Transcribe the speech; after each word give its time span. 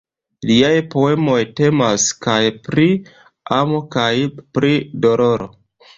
Liaj 0.51 0.71
poemoj 0.93 1.35
temas 1.59 2.07
kaj 2.27 2.39
pri 2.69 2.87
amo 3.59 3.83
kaj 3.97 4.11
pri 4.57 4.73
doloro. 5.05 5.51